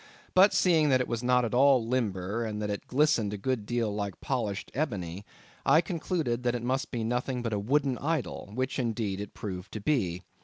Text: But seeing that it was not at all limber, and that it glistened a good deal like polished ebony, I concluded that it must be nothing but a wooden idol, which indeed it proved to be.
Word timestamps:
But 0.33 0.51
seeing 0.51 0.89
that 0.89 0.99
it 0.99 1.07
was 1.07 1.21
not 1.21 1.45
at 1.45 1.53
all 1.53 1.85
limber, 1.87 2.43
and 2.43 2.59
that 2.59 2.71
it 2.71 2.87
glistened 2.87 3.33
a 3.33 3.37
good 3.37 3.67
deal 3.67 3.93
like 3.93 4.19
polished 4.19 4.71
ebony, 4.73 5.23
I 5.63 5.79
concluded 5.81 6.41
that 6.41 6.55
it 6.55 6.63
must 6.63 6.89
be 6.89 7.03
nothing 7.03 7.43
but 7.43 7.53
a 7.53 7.59
wooden 7.59 7.99
idol, 7.99 8.49
which 8.51 8.79
indeed 8.79 9.21
it 9.21 9.35
proved 9.35 9.71
to 9.73 9.79
be. 9.79 10.23